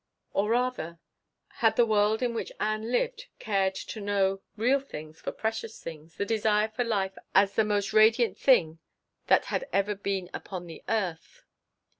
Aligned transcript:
Or 0.33 0.49
rather, 0.49 0.97
had 1.57 1.75
the 1.75 1.85
world 1.85 2.23
in 2.23 2.33
which 2.33 2.51
Ann 2.59 2.91
lived 2.91 3.27
cared 3.37 3.75
to 3.75 4.01
know 4.01 4.41
real 4.57 4.79
things 4.79 5.21
for 5.21 5.31
precious 5.31 5.79
things, 5.79 6.15
the 6.15 6.25
desire 6.25 6.69
for 6.69 6.83
life 6.83 7.15
as 7.35 7.53
the 7.53 7.63
most 7.63 7.93
radiant 7.93 8.35
thing 8.39 8.79
that 9.27 9.45
had 9.45 9.67
ever 9.71 9.93
been 9.93 10.27
upon 10.33 10.65
the 10.65 10.81
earth. 10.89 11.43